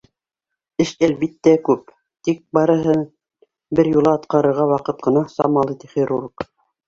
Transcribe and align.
—Эш, 0.83 0.91
әлбиттә, 1.07 1.51
күп, 1.67 1.91
тик 2.29 2.39
барыһын 2.59 3.03
бер 3.81 3.91
юлы 3.91 4.13
атҡарырға 4.15 4.67
ваҡыт 4.75 5.05
ҡына 5.09 5.23
самалы,— 5.35 5.77
ти 5.85 5.93
хирург. 5.93 6.49